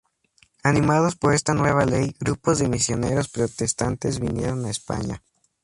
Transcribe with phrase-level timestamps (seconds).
[0.63, 5.21] Animados por esta nueva ley, grupos de misioneros protestantes vinieron a España.